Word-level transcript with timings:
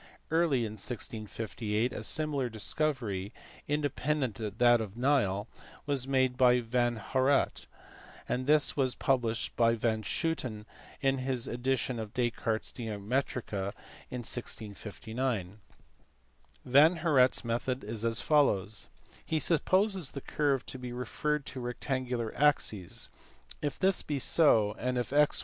Early 0.31 0.65
in 0.65 0.77
1658 0.79 1.93
a 1.93 2.01
similar 2.01 2.49
discovery, 2.49 3.31
independ 3.69 4.23
ent 4.23 4.39
of 4.39 4.57
that 4.57 4.81
of 4.81 4.97
Neil, 4.97 5.47
was 5.85 6.07
made 6.07 6.37
by 6.37 6.59
van 6.59 6.95
Heuraet*, 6.95 7.67
and 8.27 8.47
this 8.47 8.75
was 8.75 8.95
published 8.95 9.55
by 9.55 9.75
van 9.75 10.01
Schooten 10.01 10.65
in 11.01 11.19
his 11.19 11.47
edition 11.47 11.99
of 11.99 12.15
Descartes 12.15 12.69
s 12.69 12.73
Geometria 12.73 13.73
in 14.09 14.21
1659. 14.25 15.59
Van 16.65 16.95
Heuraet 16.95 17.33
s 17.35 17.45
method 17.45 17.83
is 17.83 18.03
as 18.03 18.21
follows. 18.21 18.89
He 19.23 19.39
supposes 19.39 20.11
the 20.13 20.21
curve 20.21 20.65
to 20.65 20.79
be 20.79 20.91
referred 20.91 21.45
to 21.45 21.59
rectangular 21.59 22.33
axes; 22.35 23.09
if 23.61 23.77
this 23.77 24.01
be 24.01 24.17
so, 24.17 24.75
and 24.79 24.97
if 24.97 25.13
(x 25.13 25.39